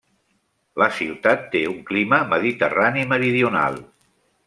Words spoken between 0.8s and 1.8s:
La ciutat té un